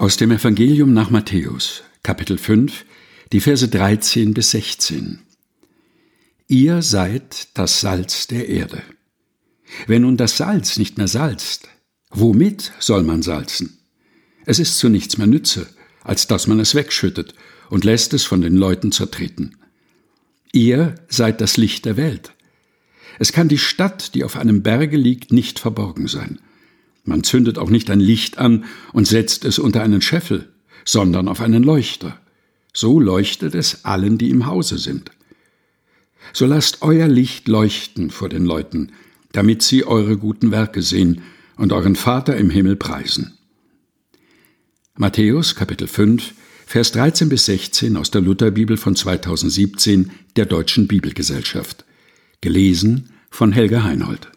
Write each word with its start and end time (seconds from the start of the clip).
Aus 0.00 0.16
dem 0.16 0.30
Evangelium 0.30 0.94
nach 0.94 1.10
Matthäus, 1.10 1.82
Kapitel 2.02 2.38
5, 2.38 2.86
die 3.32 3.40
Verse 3.40 3.68
13 3.68 4.32
bis 4.32 4.52
16. 4.52 5.18
Ihr 6.48 6.80
seid 6.80 7.48
das 7.52 7.82
Salz 7.82 8.26
der 8.26 8.48
Erde. 8.48 8.82
Wenn 9.86 10.00
nun 10.00 10.16
das 10.16 10.38
Salz 10.38 10.78
nicht 10.78 10.96
mehr 10.96 11.06
salzt, 11.06 11.68
womit 12.08 12.72
soll 12.78 13.02
man 13.02 13.20
salzen? 13.20 13.76
Es 14.46 14.58
ist 14.58 14.78
zu 14.78 14.88
nichts 14.88 15.18
mehr 15.18 15.26
Nütze, 15.26 15.66
als 16.02 16.26
dass 16.26 16.46
man 16.46 16.60
es 16.60 16.74
wegschüttet 16.74 17.34
und 17.68 17.84
lässt 17.84 18.14
es 18.14 18.24
von 18.24 18.40
den 18.40 18.56
Leuten 18.56 18.92
zertreten. 18.92 19.58
Ihr 20.50 20.94
seid 21.10 21.42
das 21.42 21.58
Licht 21.58 21.84
der 21.84 21.98
Welt. 21.98 22.32
Es 23.18 23.32
kann 23.32 23.48
die 23.48 23.58
Stadt, 23.58 24.14
die 24.14 24.24
auf 24.24 24.36
einem 24.36 24.62
Berge 24.62 24.96
liegt, 24.96 25.30
nicht 25.30 25.58
verborgen 25.58 26.08
sein. 26.08 26.38
Man 27.04 27.24
zündet 27.24 27.58
auch 27.58 27.70
nicht 27.70 27.90
ein 27.90 28.00
Licht 28.00 28.38
an 28.38 28.64
und 28.92 29.06
setzt 29.06 29.44
es 29.44 29.58
unter 29.58 29.82
einen 29.82 30.02
Scheffel, 30.02 30.48
sondern 30.84 31.28
auf 31.28 31.40
einen 31.40 31.62
Leuchter. 31.62 32.18
So 32.72 33.00
leuchtet 33.00 33.54
es 33.54 33.84
allen, 33.84 34.18
die 34.18 34.30
im 34.30 34.46
Hause 34.46 34.78
sind. 34.78 35.10
So 36.32 36.46
lasst 36.46 36.82
euer 36.82 37.08
Licht 37.08 37.48
leuchten 37.48 38.10
vor 38.10 38.28
den 38.28 38.44
Leuten, 38.44 38.92
damit 39.32 39.62
sie 39.62 39.84
eure 39.84 40.16
guten 40.16 40.50
Werke 40.50 40.82
sehen 40.82 41.22
und 41.56 41.72
euren 41.72 41.96
Vater 41.96 42.36
im 42.36 42.50
Himmel 42.50 42.76
preisen. 42.76 43.38
Matthäus 44.96 45.54
Kapitel 45.54 45.88
5, 45.88 46.34
Vers 46.66 46.92
13 46.92 47.28
bis 47.28 47.46
16 47.46 47.96
aus 47.96 48.10
der 48.10 48.20
Lutherbibel 48.20 48.76
von 48.76 48.94
2017 48.94 50.10
der 50.36 50.46
Deutschen 50.46 50.86
Bibelgesellschaft. 50.86 51.84
Gelesen 52.40 53.10
von 53.30 53.52
Helga 53.52 53.82
Heinold. 53.82 54.30